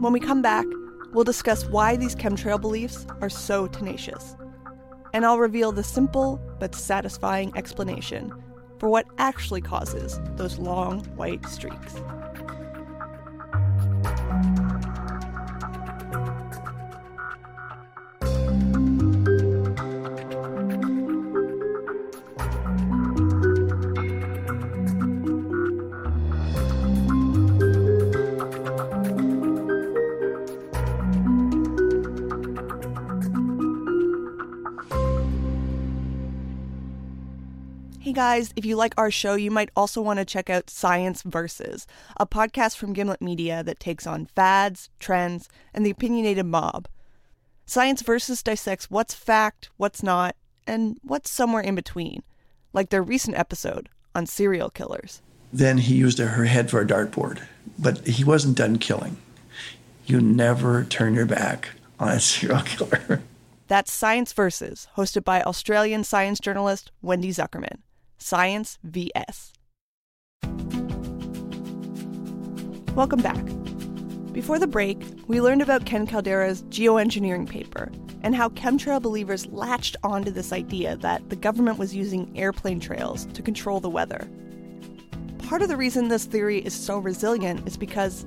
When 0.00 0.12
we 0.12 0.18
come 0.18 0.42
back, 0.42 0.66
we'll 1.12 1.22
discuss 1.22 1.64
why 1.66 1.94
these 1.94 2.16
chemtrail 2.16 2.60
beliefs 2.60 3.06
are 3.20 3.28
so 3.28 3.68
tenacious. 3.68 4.34
And 5.14 5.24
I'll 5.24 5.38
reveal 5.38 5.70
the 5.70 5.84
simple 5.84 6.40
but 6.58 6.74
satisfying 6.74 7.56
explanation 7.56 8.32
for 8.80 8.88
what 8.88 9.06
actually 9.18 9.60
causes 9.60 10.18
those 10.34 10.58
long 10.58 11.04
white 11.14 11.46
streaks. 11.46 11.94
Guys, 38.20 38.52
if 38.54 38.66
you 38.66 38.76
like 38.76 38.92
our 38.98 39.10
show, 39.10 39.32
you 39.32 39.50
might 39.50 39.70
also 39.74 40.02
want 40.02 40.18
to 40.18 40.26
check 40.26 40.50
out 40.50 40.68
Science 40.68 41.22
Versus, 41.22 41.86
a 42.18 42.26
podcast 42.26 42.76
from 42.76 42.92
Gimlet 42.92 43.22
Media 43.22 43.62
that 43.64 43.80
takes 43.80 44.06
on 44.06 44.26
fads, 44.26 44.90
trends, 44.98 45.48
and 45.72 45.86
the 45.86 45.90
opinionated 45.90 46.44
mob. 46.44 46.86
Science 47.64 48.02
Versus 48.02 48.42
dissects 48.42 48.90
what's 48.90 49.14
fact, 49.14 49.70
what's 49.78 50.02
not, 50.02 50.36
and 50.66 50.98
what's 51.02 51.30
somewhere 51.30 51.62
in 51.62 51.74
between, 51.74 52.22
like 52.74 52.90
their 52.90 53.02
recent 53.02 53.38
episode 53.38 53.88
on 54.14 54.26
serial 54.26 54.68
killers. 54.68 55.22
Then 55.50 55.78
he 55.78 55.94
used 55.94 56.18
her 56.18 56.44
head 56.44 56.68
for 56.68 56.82
a 56.82 56.86
dartboard, 56.86 57.40
but 57.78 58.06
he 58.06 58.22
wasn't 58.22 58.58
done 58.58 58.76
killing. 58.76 59.16
You 60.04 60.20
never 60.20 60.84
turn 60.84 61.14
your 61.14 61.24
back 61.24 61.70
on 61.98 62.08
a 62.08 62.20
serial 62.30 62.60
killer. 62.60 63.22
That's 63.66 63.90
Science 63.90 64.34
Versus, 64.34 64.88
hosted 64.98 65.24
by 65.24 65.40
Australian 65.40 66.04
science 66.04 66.38
journalist 66.38 66.92
Wendy 67.00 67.30
Zuckerman. 67.30 67.78
Science 68.20 68.78
vs. 68.84 69.52
Welcome 72.94 73.22
back. 73.22 73.42
Before 74.32 74.58
the 74.58 74.66
break, 74.66 75.02
we 75.26 75.40
learned 75.40 75.62
about 75.62 75.86
Ken 75.86 76.06
Caldeira's 76.06 76.62
geoengineering 76.64 77.48
paper 77.48 77.90
and 78.22 78.34
how 78.34 78.50
chemtrail 78.50 79.00
believers 79.00 79.46
latched 79.46 79.96
onto 80.02 80.30
this 80.30 80.52
idea 80.52 80.96
that 80.96 81.30
the 81.30 81.36
government 81.36 81.78
was 81.78 81.94
using 81.94 82.30
airplane 82.36 82.78
trails 82.78 83.24
to 83.32 83.42
control 83.42 83.80
the 83.80 83.88
weather. 83.88 84.28
Part 85.38 85.62
of 85.62 85.68
the 85.68 85.76
reason 85.78 86.08
this 86.08 86.26
theory 86.26 86.58
is 86.58 86.74
so 86.74 86.98
resilient 86.98 87.66
is 87.66 87.78
because, 87.78 88.26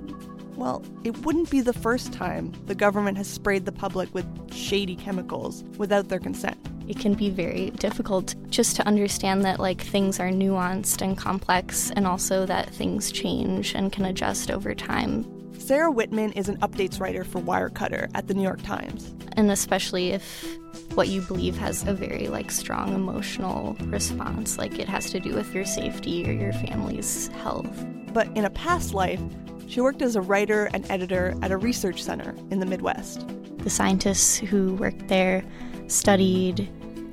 well, 0.56 0.84
it 1.04 1.24
wouldn't 1.24 1.52
be 1.52 1.62
the 1.62 1.72
first 1.72 2.12
time 2.12 2.52
the 2.66 2.76
government 2.76 3.18
has 3.18 3.28
sprayed 3.28 3.66
the 3.66 3.72
public 3.72 4.12
with 4.14 4.26
shady 4.52 4.96
chemicals 4.96 5.64
without 5.78 6.10
their 6.10 6.20
consent 6.20 6.58
it 6.88 7.00
can 7.00 7.14
be 7.14 7.30
very 7.30 7.72
difficult 7.72 8.36
just 8.50 8.76
to 8.76 8.88
understand 8.88 9.44
that 9.46 9.60
like 9.60 9.82
things 9.82 10.20
are 10.20 10.30
nuanced 10.30 11.02
and 11.02 11.18
complex 11.18 11.92
and 11.92 12.06
also 12.06 12.46
that 12.46 12.70
things 12.70 13.12
change 13.12 13.74
and 13.76 13.92
can 13.92 14.06
adjust 14.06 14.52
over 14.52 14.76
time. 14.76 15.26
Sarah 15.60 15.92
Whitman 15.92 16.34
is 16.34 16.50
an 16.50 16.58
updates 16.58 17.00
writer 17.00 17.24
for 17.24 17.40
Wirecutter 17.40 18.10
at 18.16 18.28
the 18.28 18.34
New 18.34 18.44
York 18.44 18.62
Times. 18.64 19.14
And 19.38 19.50
especially 19.50 20.10
if 20.10 20.60
what 20.94 21.08
you 21.08 21.22
believe 21.22 21.58
has 21.58 21.88
a 21.88 21.94
very 21.94 22.28
like 22.28 22.52
strong 22.52 22.94
emotional 22.94 23.76
response 23.86 24.58
like 24.58 24.78
it 24.78 24.90
has 24.90 25.10
to 25.12 25.20
do 25.20 25.34
with 25.34 25.54
your 25.54 25.66
safety 25.66 26.28
or 26.28 26.34
your 26.34 26.54
family's 26.54 27.30
health. 27.30 27.86
But 28.12 28.28
in 28.36 28.46
a 28.46 28.50
past 28.50 28.94
life, 28.94 29.22
she 29.68 29.82
worked 29.82 30.02
as 30.02 30.16
a 30.16 30.22
writer 30.22 30.70
and 30.74 30.86
editor 30.92 31.36
at 31.42 31.52
a 31.52 31.58
research 31.58 32.04
center 32.04 32.36
in 32.52 32.60
the 32.60 32.66
Midwest. 32.66 33.26
The 33.60 33.70
scientists 33.70 34.38
who 34.38 34.76
worked 34.76 35.08
there 35.08 35.44
studied 35.88 36.70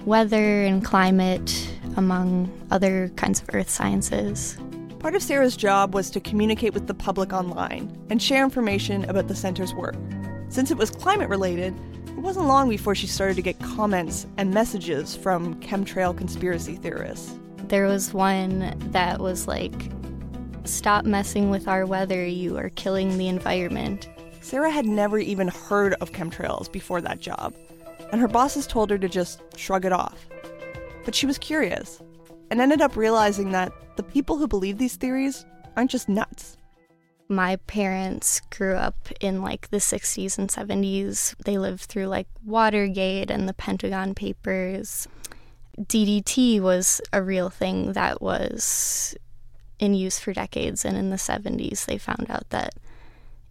weather 0.06 0.62
and 0.62 0.84
climate, 0.84 1.70
among 1.96 2.50
other 2.70 3.10
kinds 3.16 3.42
of 3.42 3.50
earth 3.52 3.70
sciences. 3.70 4.58
Part 4.98 5.14
of 5.14 5.22
Sarah's 5.22 5.56
job 5.56 5.94
was 5.94 6.10
to 6.10 6.20
communicate 6.20 6.74
with 6.74 6.86
the 6.86 6.94
public 6.94 7.32
online 7.32 7.96
and 8.10 8.22
share 8.22 8.44
information 8.44 9.08
about 9.08 9.28
the 9.28 9.34
center's 9.34 9.74
work. 9.74 9.96
Since 10.48 10.70
it 10.70 10.76
was 10.76 10.90
climate 10.90 11.28
related, 11.28 11.74
it 12.06 12.18
wasn't 12.18 12.48
long 12.48 12.68
before 12.68 12.94
she 12.94 13.06
started 13.06 13.36
to 13.36 13.42
get 13.42 13.58
comments 13.60 14.26
and 14.36 14.52
messages 14.52 15.16
from 15.16 15.58
chemtrail 15.60 16.16
conspiracy 16.16 16.76
theorists. 16.76 17.38
There 17.68 17.86
was 17.86 18.12
one 18.12 18.74
that 18.90 19.20
was 19.20 19.48
like, 19.48 19.90
Stop 20.64 21.06
messing 21.06 21.48
with 21.48 21.66
our 21.66 21.86
weather, 21.86 22.26
you 22.26 22.58
are 22.58 22.68
killing 22.70 23.16
the 23.16 23.28
environment. 23.28 24.08
Sarah 24.42 24.70
had 24.70 24.84
never 24.84 25.18
even 25.18 25.48
heard 25.48 25.94
of 25.94 26.12
chemtrails 26.12 26.70
before 26.70 27.00
that 27.00 27.20
job, 27.20 27.54
and 28.12 28.20
her 28.20 28.28
bosses 28.28 28.66
told 28.66 28.90
her 28.90 28.98
to 28.98 29.08
just 29.08 29.40
shrug 29.56 29.84
it 29.84 29.92
off. 29.92 30.26
But 31.04 31.14
she 31.14 31.26
was 31.26 31.38
curious 31.38 32.02
and 32.50 32.60
ended 32.60 32.80
up 32.80 32.96
realizing 32.96 33.52
that 33.52 33.72
the 33.96 34.02
people 34.02 34.36
who 34.36 34.48
believe 34.48 34.78
these 34.78 34.96
theories 34.96 35.44
aren't 35.76 35.90
just 35.90 36.08
nuts. 36.08 36.56
My 37.28 37.56
parents 37.56 38.40
grew 38.50 38.74
up 38.74 38.96
in 39.20 39.40
like 39.40 39.70
the 39.70 39.76
60s 39.76 40.36
and 40.36 40.48
70s. 40.48 41.36
They 41.44 41.58
lived 41.58 41.82
through 41.82 42.06
like 42.06 42.26
Watergate 42.44 43.30
and 43.30 43.48
the 43.48 43.54
Pentagon 43.54 44.14
Papers. 44.14 45.06
DDT 45.78 46.60
was 46.60 47.00
a 47.12 47.22
real 47.22 47.48
thing 47.48 47.92
that 47.92 48.20
was 48.20 49.14
in 49.78 49.94
use 49.94 50.18
for 50.18 50.32
decades, 50.32 50.84
and 50.84 50.96
in 50.96 51.08
the 51.08 51.16
70s, 51.16 51.86
they 51.86 51.96
found 51.96 52.26
out 52.28 52.50
that 52.50 52.74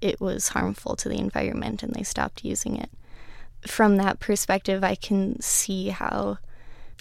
it 0.01 0.21
was 0.21 0.49
harmful 0.49 0.95
to 0.95 1.09
the 1.09 1.17
environment 1.17 1.81
and 1.81 1.93
they 1.93 2.03
stopped 2.03 2.45
using 2.45 2.77
it 2.77 2.89
from 3.67 3.97
that 3.97 4.19
perspective, 4.19 4.83
I 4.83 4.95
can 4.95 5.39
see 5.41 5.89
how, 5.89 6.37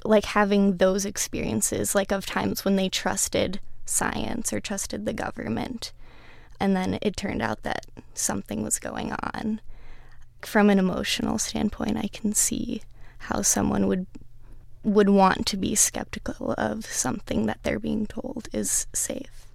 like, 0.05 0.27
having 0.27 0.77
those 0.77 1.05
experiences, 1.05 1.95
like, 1.95 2.13
of 2.13 2.27
times 2.27 2.65
when 2.65 2.77
they 2.77 2.89
trusted 2.89 3.61
science 3.85 4.53
or 4.53 4.61
trusted 4.61 5.05
the 5.05 5.13
government, 5.13 5.93
and 6.61 6.77
then 6.77 6.99
it 7.01 7.17
turned 7.17 7.43
out 7.43 7.63
that 7.63 7.87
something 8.15 8.63
was 8.63 8.79
going 8.79 9.13
on. 9.13 9.61
From 10.43 10.71
an 10.71 10.79
emotional 10.79 11.39
standpoint, 11.39 11.97
I 11.97 12.09
can 12.09 12.33
see 12.35 12.83
how 13.19 13.43
someone 13.43 13.87
would 13.87 14.07
would 14.85 15.09
want 15.09 15.45
to 15.45 15.57
be 15.57 15.75
skeptical 15.75 16.55
of 16.57 16.87
something 16.87 17.47
that 17.47 17.59
they're 17.63 17.81
being 17.81 18.07
told 18.07 18.49
is 18.53 18.87
safe. 18.95 19.48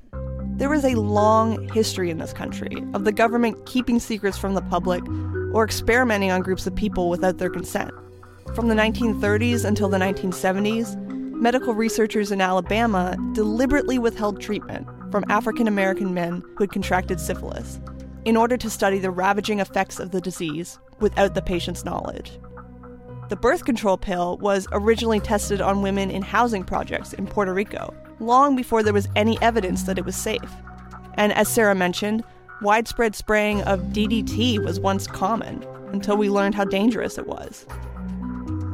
There 0.58 0.74
is 0.74 0.86
a 0.86 0.96
long 0.96 1.68
history 1.70 2.10
in 2.10 2.20
this 2.20 2.34
country 2.34 2.84
of 2.94 3.06
the 3.06 3.12
government 3.12 3.66
keeping 3.66 4.00
secrets 4.00 4.38
from 4.38 4.54
the 4.54 4.62
public 4.62 5.04
or 5.54 5.64
experimenting 5.64 6.32
on 6.32 6.42
groups 6.42 6.68
of 6.68 6.76
people 6.76 7.10
without 7.10 7.38
their 7.38 7.50
consent. 7.50 7.92
From 8.56 8.68
the 8.68 8.76
1930s 8.76 9.66
until 9.66 9.90
the 9.90 9.98
1970s, 9.98 10.96
medical 11.34 11.74
researchers 11.74 12.32
in 12.32 12.40
Alabama 12.40 13.18
deliberately 13.34 13.98
withheld 13.98 14.40
treatment 14.40 14.88
from 15.12 15.26
African 15.28 15.68
American 15.68 16.14
men 16.14 16.44
who 16.56 16.64
had 16.64 16.72
contracted 16.72 17.20
syphilis 17.20 17.80
in 18.26 18.38
order 18.38 18.56
to 18.58 18.70
study 18.70 19.00
the 19.00 19.12
ravaging 19.12 19.60
effects 19.60 20.00
of 20.00 20.12
the 20.12 20.22
disease 20.22 20.80
without 21.00 21.34
the 21.36 21.42
patient's 21.42 21.84
knowledge. 21.84 22.40
The 23.30 23.38
birth 23.38 23.64
control 23.64 23.98
pill 23.98 24.38
was 24.38 24.68
originally 24.74 25.20
tested 25.20 25.62
on 25.62 25.82
women 25.82 26.12
in 26.12 26.22
housing 26.22 26.64
projects 26.64 27.14
in 27.14 27.26
Puerto 27.26 27.54
Rico, 27.54 27.94
long 28.20 28.56
before 28.56 28.84
there 28.84 28.94
was 28.94 29.08
any 29.16 29.42
evidence 29.42 29.84
that 29.84 29.98
it 29.98 30.06
was 30.06 30.16
safe. 30.16 30.52
And 31.16 31.32
as 31.34 31.48
Sarah 31.48 31.76
mentioned, 31.76 32.24
widespread 32.62 33.16
spraying 33.16 33.62
of 33.64 33.80
DDT 33.94 34.64
was 34.64 34.80
once 34.80 35.08
common 35.08 35.64
until 35.94 36.18
we 36.18 36.30
learned 36.30 36.56
how 36.56 36.66
dangerous 36.66 37.18
it 37.18 37.28
was. 37.28 37.66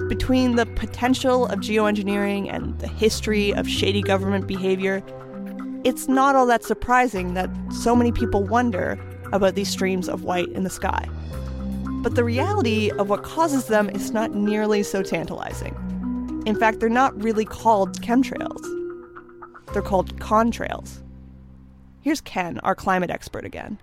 Between 0.07 0.55
the 0.55 0.65
potential 0.65 1.45
of 1.45 1.59
geoengineering 1.59 2.51
and 2.51 2.77
the 2.79 2.87
history 2.87 3.53
of 3.53 3.69
shady 3.69 4.01
government 4.01 4.47
behavior, 4.47 5.03
it's 5.83 6.07
not 6.07 6.35
all 6.35 6.47
that 6.47 6.63
surprising 6.63 7.35
that 7.35 7.49
so 7.71 7.95
many 7.95 8.11
people 8.11 8.43
wonder 8.43 8.99
about 9.31 9.53
these 9.53 9.69
streams 9.69 10.09
of 10.09 10.23
white 10.23 10.49
in 10.49 10.63
the 10.63 10.69
sky. 10.69 11.07
But 12.01 12.15
the 12.15 12.23
reality 12.23 12.91
of 12.91 13.09
what 13.09 13.23
causes 13.23 13.65
them 13.65 13.89
is 13.89 14.11
not 14.11 14.33
nearly 14.33 14.83
so 14.83 15.03
tantalizing. 15.03 15.75
In 16.45 16.55
fact, 16.55 16.79
they're 16.79 16.87
not 16.87 17.21
really 17.21 17.43
called 17.43 18.01
chemtrails, 18.01 18.63
they're 19.73 19.81
called 19.81 20.17
contrails. 20.17 21.03
Here's 21.99 22.21
Ken, 22.21 22.59
our 22.59 22.73
climate 22.73 23.09
expert 23.09 23.43
again. 23.43 23.79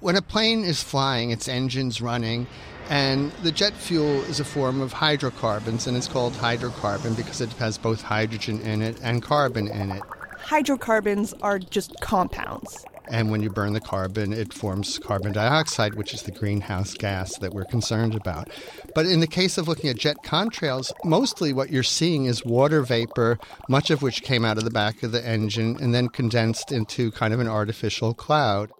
When 0.00 0.16
a 0.16 0.22
plane 0.22 0.64
is 0.64 0.82
flying, 0.82 1.30
its 1.30 1.48
engine's 1.48 2.00
running, 2.00 2.46
and 2.88 3.30
the 3.42 3.52
jet 3.52 3.74
fuel 3.74 4.22
is 4.22 4.40
a 4.40 4.44
form 4.44 4.80
of 4.80 4.94
hydrocarbons, 4.94 5.86
and 5.86 5.94
it's 5.98 6.08
called 6.08 6.32
hydrocarbon 6.32 7.14
because 7.14 7.42
it 7.42 7.52
has 7.54 7.76
both 7.76 8.00
hydrogen 8.00 8.62
in 8.62 8.80
it 8.80 8.98
and 9.02 9.22
carbon 9.22 9.68
in 9.68 9.90
it. 9.90 10.02
Hydrocarbons 10.38 11.34
are 11.42 11.58
just 11.58 11.94
compounds. 12.00 12.86
And 13.10 13.28
when 13.28 13.42
you 13.42 13.50
burn 13.50 13.72
the 13.72 13.80
carbon, 13.80 14.32
it 14.32 14.52
forms 14.52 15.00
carbon 15.00 15.32
dioxide, 15.32 15.96
which 15.96 16.14
is 16.14 16.22
the 16.22 16.30
greenhouse 16.30 16.94
gas 16.94 17.36
that 17.38 17.52
we're 17.52 17.64
concerned 17.64 18.14
about. 18.14 18.48
But 18.94 19.06
in 19.06 19.18
the 19.18 19.26
case 19.26 19.58
of 19.58 19.66
looking 19.66 19.90
at 19.90 19.96
jet 19.96 20.18
contrails, 20.24 20.92
mostly 21.04 21.52
what 21.52 21.70
you're 21.70 21.82
seeing 21.82 22.26
is 22.26 22.44
water 22.44 22.82
vapor, 22.82 23.38
much 23.68 23.90
of 23.90 24.00
which 24.00 24.22
came 24.22 24.44
out 24.44 24.58
of 24.58 24.64
the 24.64 24.70
back 24.70 25.02
of 25.02 25.10
the 25.10 25.26
engine 25.26 25.76
and 25.80 25.92
then 25.92 26.08
condensed 26.08 26.70
into 26.70 27.10
kind 27.10 27.34
of 27.34 27.40
an 27.40 27.48
artificial 27.48 28.14
cloud. 28.14 28.70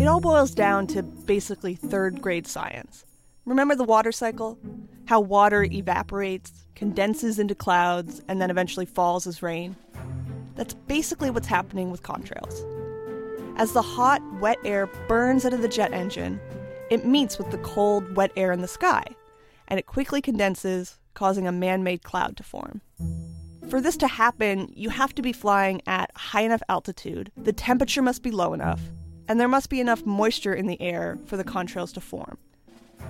It 0.00 0.06
all 0.06 0.20
boils 0.20 0.52
down 0.52 0.86
to 0.88 1.02
basically 1.02 1.74
third 1.74 2.22
grade 2.22 2.46
science. 2.46 3.04
Remember 3.44 3.74
the 3.74 3.84
water 3.84 4.10
cycle? 4.10 4.58
How 5.04 5.20
water 5.20 5.64
evaporates, 5.64 6.64
condenses 6.74 7.38
into 7.38 7.54
clouds, 7.54 8.22
and 8.26 8.40
then 8.40 8.50
eventually 8.50 8.86
falls 8.86 9.26
as 9.26 9.42
rain? 9.42 9.76
That's 10.54 10.72
basically 10.72 11.28
what's 11.28 11.46
happening 11.46 11.90
with 11.90 12.02
contrails. 12.02 12.81
As 13.56 13.72
the 13.72 13.82
hot, 13.82 14.22
wet 14.40 14.58
air 14.64 14.86
burns 15.08 15.44
out 15.44 15.52
of 15.52 15.62
the 15.62 15.68
jet 15.68 15.92
engine, 15.92 16.40
it 16.90 17.04
meets 17.04 17.38
with 17.38 17.50
the 17.50 17.58
cold, 17.58 18.16
wet 18.16 18.32
air 18.36 18.50
in 18.50 18.62
the 18.62 18.68
sky, 18.68 19.04
and 19.68 19.78
it 19.78 19.86
quickly 19.86 20.22
condenses, 20.22 20.98
causing 21.14 21.46
a 21.46 21.52
man 21.52 21.82
made 21.82 22.02
cloud 22.02 22.36
to 22.38 22.42
form. 22.42 22.80
For 23.68 23.80
this 23.80 23.96
to 23.98 24.08
happen, 24.08 24.72
you 24.74 24.88
have 24.90 25.14
to 25.14 25.22
be 25.22 25.32
flying 25.32 25.82
at 25.86 26.10
high 26.16 26.42
enough 26.42 26.62
altitude, 26.68 27.30
the 27.36 27.52
temperature 27.52 28.02
must 28.02 28.22
be 28.22 28.30
low 28.30 28.54
enough, 28.54 28.80
and 29.28 29.38
there 29.38 29.48
must 29.48 29.70
be 29.70 29.80
enough 29.80 30.04
moisture 30.04 30.54
in 30.54 30.66
the 30.66 30.80
air 30.80 31.18
for 31.26 31.36
the 31.36 31.44
contrails 31.44 31.92
to 31.94 32.00
form. 32.00 32.38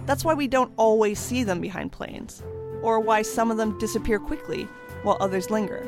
That's 0.07 0.25
why 0.25 0.35
we 0.35 0.49
don't 0.49 0.73
always 0.77 1.19
see 1.19 1.45
them 1.45 1.61
behind 1.61 1.93
planes, 1.93 2.43
or 2.83 2.99
why 2.99 3.23
some 3.23 3.51
of 3.51 3.57
them 3.57 3.79
disappear 3.79 4.19
quickly 4.19 4.65
while 5.05 5.17
others 5.21 5.51
linger. 5.51 5.87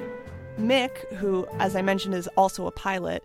Mick, 0.58 0.96
who, 1.14 1.46
as 1.58 1.74
I 1.74 1.82
mentioned, 1.82 2.14
is 2.14 2.28
also 2.36 2.66
a 2.66 2.72
pilot, 2.72 3.24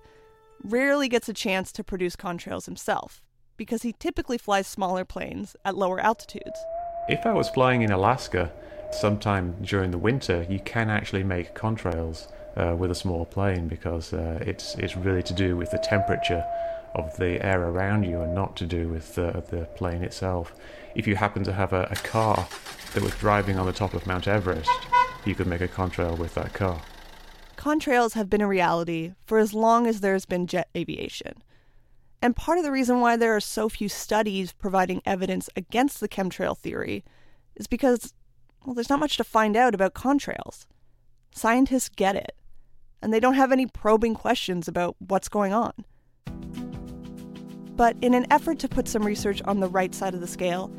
rarely 0.63 1.07
gets 1.07 1.29
a 1.29 1.33
chance 1.33 1.71
to 1.73 1.83
produce 1.83 2.15
contrails 2.15 2.65
himself 2.65 3.21
because 3.57 3.81
he 3.81 3.93
typically 3.93 4.37
flies 4.37 4.67
smaller 4.67 5.05
planes 5.05 5.55
at 5.65 5.77
lower 5.77 5.99
altitudes. 5.99 6.59
If 7.07 7.25
I 7.25 7.33
was 7.33 7.49
flying 7.49 7.81
in 7.81 7.91
Alaska 7.91 8.51
sometime 8.91 9.55
during 9.61 9.91
the 9.91 9.97
winter, 9.97 10.45
you 10.49 10.59
can 10.59 10.89
actually 10.89 11.23
make 11.23 11.55
contrails 11.55 12.27
uh, 12.55 12.75
with 12.75 12.91
a 12.91 12.95
small 12.95 13.25
plane 13.25 13.67
because 13.67 14.13
uh, 14.13 14.39
it's 14.41 14.75
it's 14.75 14.95
really 14.95 15.23
to 15.23 15.33
do 15.33 15.55
with 15.55 15.71
the 15.71 15.77
temperature 15.77 16.43
of 16.95 17.15
the 17.17 17.43
air 17.45 17.61
around 17.61 18.03
you 18.03 18.21
and 18.21 18.33
not 18.33 18.55
to 18.57 18.65
do 18.65 18.87
with 18.87 19.15
the 19.15 19.67
plane 19.75 20.03
itself. 20.03 20.53
If 20.95 21.07
you 21.07 21.15
happen 21.15 21.43
to 21.43 21.53
have 21.53 21.71
a, 21.71 21.87
a 21.91 21.95
car 21.95 22.47
that 22.93 23.03
was 23.03 23.13
driving 23.15 23.59
on 23.59 23.65
the 23.65 23.73
top 23.73 23.93
of 23.93 24.07
Mount 24.07 24.27
Everest, 24.27 24.69
you 25.25 25.35
could 25.35 25.47
make 25.47 25.61
a 25.61 25.67
contrail 25.67 26.17
with 26.17 26.33
that 26.35 26.53
car. 26.53 26.81
Contrails 27.59 28.13
have 28.13 28.29
been 28.29 28.39
a 28.39 28.47
reality 28.47 29.11
for 29.25 29.37
as 29.37 29.53
long 29.53 29.85
as 29.85 29.99
there's 29.99 30.25
been 30.25 30.47
jet 30.47 30.69
aviation. 30.77 31.43
And 32.21 32.33
part 32.33 32.57
of 32.57 32.63
the 32.63 32.71
reason 32.71 33.01
why 33.01 33.17
there 33.17 33.35
are 33.35 33.41
so 33.41 33.67
few 33.67 33.89
studies 33.89 34.53
providing 34.53 35.01
evidence 35.05 35.49
against 35.57 35.99
the 35.99 36.07
chemtrail 36.07 36.57
theory 36.57 37.03
is 37.57 37.67
because, 37.67 38.13
well, 38.65 38.73
there's 38.73 38.89
not 38.89 39.01
much 39.01 39.17
to 39.17 39.25
find 39.25 39.57
out 39.57 39.75
about 39.75 39.93
contrails. 39.93 40.67
Scientists 41.35 41.89
get 41.89 42.15
it, 42.15 42.33
and 43.01 43.13
they 43.13 43.19
don't 43.19 43.33
have 43.33 43.51
any 43.51 43.67
probing 43.67 44.13
questions 44.13 44.69
about 44.69 44.95
what's 44.99 45.27
going 45.27 45.51
on. 45.51 45.73
But 47.75 47.97
in 48.01 48.13
an 48.13 48.25
effort 48.31 48.59
to 48.59 48.69
put 48.69 48.87
some 48.87 49.03
research 49.03 49.41
on 49.41 49.59
the 49.59 49.67
right 49.67 49.93
side 49.93 50.13
of 50.13 50.21
the 50.21 50.27
scale, 50.27 50.71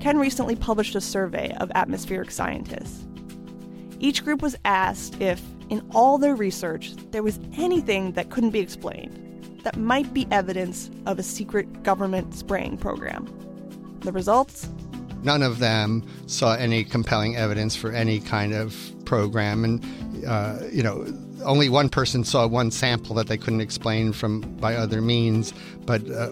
Ken 0.00 0.18
recently 0.18 0.54
published 0.54 0.96
a 0.96 1.00
survey 1.00 1.56
of 1.60 1.72
atmospheric 1.74 2.30
scientists. 2.30 3.06
Each 4.00 4.22
group 4.22 4.42
was 4.42 4.54
asked 4.66 5.18
if, 5.22 5.40
in 5.68 5.86
all 5.94 6.18
their 6.18 6.34
research, 6.34 6.94
there 7.10 7.22
was 7.22 7.38
anything 7.56 8.12
that 8.12 8.30
couldn't 8.30 8.50
be 8.50 8.60
explained 8.60 9.22
that 9.64 9.76
might 9.76 10.14
be 10.14 10.28
evidence 10.30 10.90
of 11.06 11.18
a 11.18 11.24
secret 11.24 11.82
government 11.82 12.34
spraying 12.34 12.76
program. 12.78 13.26
The 14.00 14.12
results? 14.12 14.68
None 15.24 15.42
of 15.42 15.58
them 15.58 16.06
saw 16.26 16.54
any 16.54 16.84
compelling 16.84 17.36
evidence 17.36 17.74
for 17.74 17.90
any 17.90 18.20
kind 18.20 18.54
of 18.54 18.76
program. 19.06 19.64
And, 19.64 20.24
uh, 20.24 20.58
you 20.70 20.84
know, 20.84 21.04
only 21.42 21.68
one 21.68 21.88
person 21.88 22.22
saw 22.22 22.46
one 22.46 22.70
sample 22.70 23.16
that 23.16 23.26
they 23.26 23.36
couldn't 23.36 23.60
explain 23.60 24.12
from 24.12 24.42
by 24.58 24.76
other 24.76 25.00
means. 25.00 25.52
But 25.84 26.08
uh, 26.08 26.30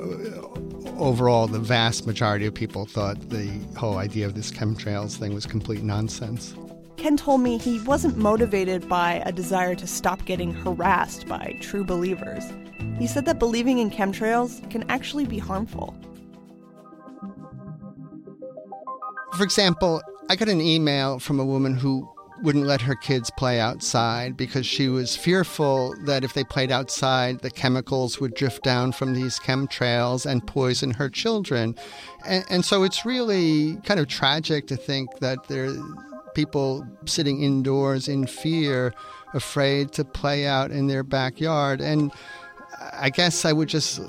overall, 0.96 1.48
the 1.48 1.58
vast 1.58 2.06
majority 2.06 2.46
of 2.46 2.54
people 2.54 2.86
thought 2.86 3.30
the 3.30 3.50
whole 3.76 3.98
idea 3.98 4.26
of 4.26 4.34
this 4.34 4.52
chemtrails 4.52 5.16
thing 5.16 5.34
was 5.34 5.44
complete 5.44 5.82
nonsense. 5.82 6.54
Ken 6.96 7.16
told 7.16 7.40
me 7.40 7.58
he 7.58 7.80
wasn't 7.80 8.16
motivated 8.16 8.88
by 8.88 9.22
a 9.26 9.32
desire 9.32 9.74
to 9.74 9.86
stop 9.86 10.24
getting 10.24 10.52
harassed 10.52 11.26
by 11.26 11.56
true 11.60 11.84
believers. 11.84 12.44
He 12.98 13.06
said 13.06 13.24
that 13.26 13.38
believing 13.38 13.78
in 13.78 13.90
chemtrails 13.90 14.68
can 14.70 14.88
actually 14.90 15.26
be 15.26 15.38
harmful. 15.38 15.94
For 19.36 19.42
example, 19.42 20.00
I 20.30 20.36
got 20.36 20.48
an 20.48 20.60
email 20.60 21.18
from 21.18 21.40
a 21.40 21.44
woman 21.44 21.76
who 21.76 22.08
wouldn't 22.42 22.66
let 22.66 22.80
her 22.82 22.94
kids 22.94 23.30
play 23.36 23.58
outside 23.58 24.36
because 24.36 24.66
she 24.66 24.88
was 24.88 25.16
fearful 25.16 25.94
that 26.04 26.24
if 26.24 26.34
they 26.34 26.44
played 26.44 26.70
outside, 26.70 27.40
the 27.40 27.50
chemicals 27.50 28.20
would 28.20 28.34
drift 28.34 28.62
down 28.62 28.92
from 28.92 29.14
these 29.14 29.38
chemtrails 29.38 30.26
and 30.26 30.46
poison 30.46 30.92
her 30.92 31.08
children. 31.08 31.74
And, 32.26 32.44
and 32.50 32.64
so 32.64 32.82
it's 32.82 33.04
really 33.04 33.76
kind 33.84 33.98
of 33.98 34.08
tragic 34.08 34.66
to 34.68 34.76
think 34.76 35.18
that 35.20 35.48
there 35.48 35.74
people 36.34 36.86
sitting 37.06 37.42
indoors 37.42 38.08
in 38.08 38.26
fear, 38.26 38.92
afraid 39.32 39.92
to 39.92 40.04
play 40.04 40.46
out 40.46 40.70
in 40.70 40.86
their 40.86 41.02
backyard. 41.02 41.80
And 41.80 42.12
I 42.92 43.10
guess 43.10 43.44
I 43.44 43.52
would 43.52 43.68
just 43.68 44.00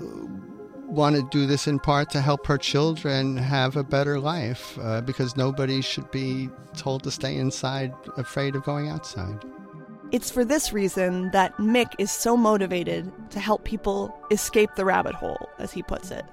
want 0.88 1.16
to 1.16 1.28
do 1.32 1.46
this 1.46 1.68
in 1.68 1.80
part 1.80 2.10
to 2.12 2.22
help 2.22 2.46
her 2.48 2.58
children 2.58 3.38
have 3.38 3.76
a 3.76 3.84
better 3.84 4.20
life 4.20 4.78
uh, 4.82 5.02
because 5.02 5.36
nobody 5.36 5.82
should 5.82 6.10
be 6.12 6.50
told 6.76 7.04
to 7.04 7.12
stay 7.12 7.36
inside 7.36 7.94
afraid 8.18 8.56
of 8.56 8.64
going 8.64 8.90
outside. 8.90 9.44
It's 10.12 10.30
for 10.30 10.46
this 10.46 10.72
reason 10.72 11.32
that 11.32 11.58
Mick 11.58 11.94
is 11.98 12.12
so 12.12 12.38
motivated 12.38 13.12
to 13.32 13.40
help 13.40 13.64
people 13.64 14.16
escape 14.30 14.70
the 14.76 14.86
rabbit 14.86 15.16
hole, 15.16 15.50
as 15.58 15.72
he 15.72 15.82
puts 15.82 16.12
it. 16.12 16.24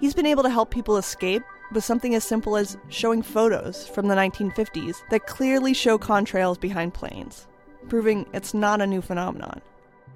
He's 0.00 0.14
been 0.14 0.26
able 0.26 0.44
to 0.44 0.50
help 0.50 0.70
people 0.70 0.96
escape 0.96 1.42
with 1.72 1.84
something 1.84 2.14
as 2.14 2.24
simple 2.24 2.56
as 2.56 2.76
showing 2.88 3.22
photos 3.22 3.86
from 3.88 4.08
the 4.08 4.14
1950s 4.14 5.02
that 5.10 5.26
clearly 5.26 5.74
show 5.74 5.98
contrails 5.98 6.58
behind 6.58 6.94
planes, 6.94 7.46
proving 7.88 8.26
it's 8.32 8.54
not 8.54 8.80
a 8.80 8.86
new 8.86 9.02
phenomenon. 9.02 9.60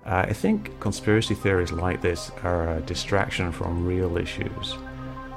Uh, 0.06 0.24
I 0.28 0.32
think 0.32 0.80
conspiracy 0.80 1.34
theories 1.34 1.72
like 1.72 2.00
this 2.00 2.30
are 2.42 2.76
a 2.76 2.80
distraction 2.80 3.52
from 3.52 3.86
real 3.86 4.16
issues. 4.16 4.76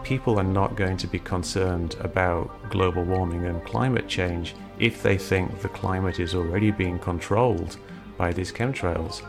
people 0.04 0.40
are 0.40 0.44
not 0.44 0.76
going 0.76 0.98
to 0.98 1.08
be 1.08 1.20
concerned 1.20 1.96
about 2.02 2.70
global 2.70 3.04
warming 3.04 3.46
and 3.46 3.64
climate 3.64 4.08
change 4.08 4.56
if 4.80 5.02
they 5.02 5.18
think 5.18 5.62
the 5.62 5.70
climate 5.70 6.20
is 6.20 6.36
already 6.36 6.72
being 6.72 7.00
controlled 7.00 7.78
by 8.18 8.32
these 8.32 8.52
chemtrails. 8.52 9.22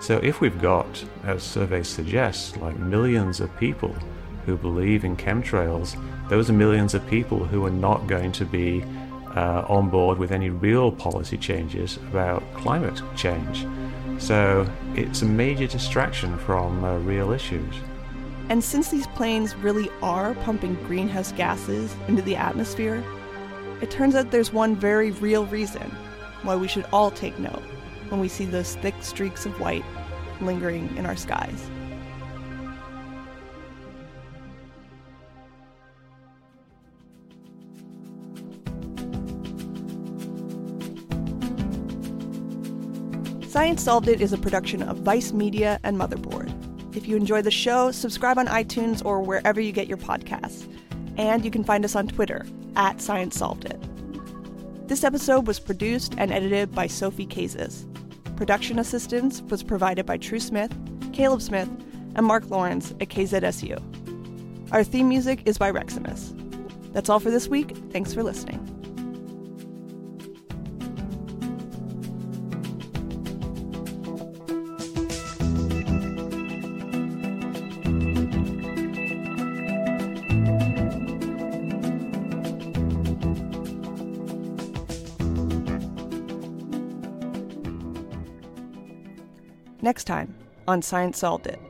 So 0.00 0.18
if 0.18 0.40
we've 0.40 0.60
got, 0.62 1.04
as 1.24 1.42
surveys 1.42 1.88
suggest, 1.88 2.56
like 2.58 2.78
millions 2.78 3.40
of 3.40 3.54
people 3.58 3.94
who 4.46 4.56
believe 4.56 5.04
in 5.04 5.16
chemtrails, 5.16 5.96
those 6.28 6.50
are 6.50 6.52
millions 6.52 6.94
of 6.94 7.06
people 7.06 7.44
who 7.44 7.64
are 7.64 7.70
not 7.70 8.06
going 8.06 8.32
to 8.32 8.44
be 8.44 8.84
uh, 9.36 9.64
on 9.68 9.88
board 9.88 10.18
with 10.18 10.32
any 10.32 10.50
real 10.50 10.90
policy 10.90 11.36
changes 11.36 11.96
about 12.08 12.42
climate 12.54 13.00
change. 13.16 13.66
So 14.18 14.70
it's 14.94 15.22
a 15.22 15.26
major 15.26 15.66
distraction 15.66 16.36
from 16.38 16.84
uh, 16.84 16.98
real 16.98 17.32
issues. 17.32 17.74
And 18.48 18.62
since 18.62 18.90
these 18.90 19.06
planes 19.08 19.54
really 19.54 19.88
are 20.02 20.34
pumping 20.34 20.74
greenhouse 20.86 21.32
gases 21.32 21.94
into 22.08 22.22
the 22.22 22.36
atmosphere, 22.36 23.02
it 23.80 23.90
turns 23.90 24.14
out 24.14 24.30
there's 24.30 24.52
one 24.52 24.74
very 24.74 25.12
real 25.12 25.46
reason 25.46 25.90
why 26.42 26.56
we 26.56 26.68
should 26.68 26.84
all 26.92 27.10
take 27.10 27.38
note 27.38 27.62
when 28.08 28.20
we 28.20 28.28
see 28.28 28.44
those 28.44 28.74
thick 28.76 28.94
streaks 29.00 29.46
of 29.46 29.58
white 29.60 29.84
lingering 30.40 30.94
in 30.96 31.06
our 31.06 31.16
skies. 31.16 31.70
Science 43.70 43.84
Solved 43.84 44.08
It 44.08 44.20
is 44.20 44.32
a 44.32 44.36
production 44.36 44.82
of 44.82 44.96
Vice 44.96 45.32
Media 45.32 45.78
and 45.84 45.96
Motherboard. 45.96 46.52
If 46.96 47.06
you 47.06 47.14
enjoy 47.14 47.40
the 47.40 47.52
show, 47.52 47.92
subscribe 47.92 48.36
on 48.36 48.48
iTunes 48.48 49.00
or 49.04 49.22
wherever 49.22 49.60
you 49.60 49.70
get 49.70 49.86
your 49.86 49.96
podcasts. 49.96 50.68
And 51.16 51.44
you 51.44 51.52
can 51.52 51.62
find 51.62 51.84
us 51.84 51.94
on 51.94 52.08
Twitter 52.08 52.44
at 52.74 53.00
Science 53.00 53.38
Solved 53.38 53.66
It. 53.66 54.88
This 54.88 55.04
episode 55.04 55.46
was 55.46 55.60
produced 55.60 56.16
and 56.18 56.32
edited 56.32 56.74
by 56.74 56.88
Sophie 56.88 57.28
Kazis. 57.28 57.86
Production 58.36 58.80
assistance 58.80 59.40
was 59.42 59.62
provided 59.62 60.04
by 60.04 60.16
True 60.16 60.40
Smith, 60.40 60.76
Caleb 61.12 61.40
Smith, 61.40 61.68
and 62.16 62.26
Mark 62.26 62.50
Lawrence 62.50 62.90
at 63.00 63.08
KZSU. 63.08 64.72
Our 64.72 64.82
theme 64.82 65.08
music 65.08 65.42
is 65.46 65.58
by 65.58 65.70
Reximus. 65.70 66.34
That's 66.92 67.08
all 67.08 67.20
for 67.20 67.30
this 67.30 67.46
week. 67.46 67.76
Thanks 67.92 68.12
for 68.12 68.24
listening. 68.24 68.69
Next 89.90 90.04
time 90.04 90.36
on 90.68 90.82
Science 90.82 91.18
Solved 91.18 91.48
It. 91.48 91.60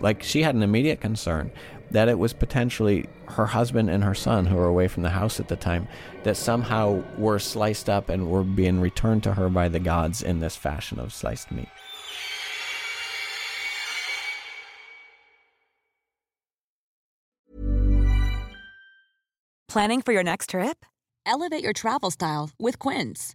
Like 0.00 0.22
she 0.22 0.44
had 0.44 0.54
an 0.54 0.62
immediate 0.62 1.00
concern 1.00 1.50
that 1.90 2.08
it 2.08 2.20
was 2.20 2.32
potentially 2.32 3.08
her 3.30 3.46
husband 3.46 3.90
and 3.90 4.04
her 4.04 4.14
son 4.14 4.46
who 4.46 4.54
were 4.54 4.68
away 4.68 4.86
from 4.86 5.02
the 5.02 5.10
house 5.10 5.40
at 5.40 5.48
the 5.48 5.56
time 5.56 5.88
that 6.22 6.36
somehow 6.36 7.02
were 7.18 7.40
sliced 7.40 7.90
up 7.90 8.10
and 8.10 8.30
were 8.30 8.44
being 8.44 8.80
returned 8.80 9.24
to 9.24 9.34
her 9.34 9.48
by 9.48 9.68
the 9.68 9.80
gods 9.80 10.22
in 10.22 10.38
this 10.38 10.54
fashion 10.54 11.00
of 11.00 11.12
sliced 11.12 11.50
meat. 11.50 11.66
Planning 19.68 20.00
for 20.00 20.12
your 20.12 20.22
next 20.22 20.50
trip? 20.50 20.86
Elevate 21.26 21.64
your 21.64 21.72
travel 21.72 22.12
style 22.12 22.50
with 22.60 22.78
Quince. 22.78 23.34